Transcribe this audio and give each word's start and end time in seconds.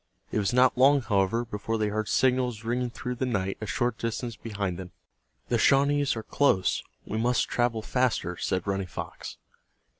It 0.31 0.39
was 0.39 0.51
not 0.51 0.75
long, 0.79 1.01
however, 1.03 1.45
before 1.45 1.77
they 1.77 1.89
heard 1.89 2.07
signals 2.07 2.63
ringing 2.63 2.89
through 2.89 3.13
the 3.17 3.25
night 3.27 3.59
a 3.61 3.67
short 3.67 3.99
distance 3.99 4.35
behind 4.35 4.79
them. 4.79 4.89
"The 5.49 5.59
Shawnees 5.59 6.15
are 6.15 6.23
close, 6.23 6.81
we 7.05 7.19
must 7.19 7.47
travel 7.49 7.83
faster," 7.83 8.35
said 8.35 8.65
Running 8.65 8.87
Fox. 8.87 9.37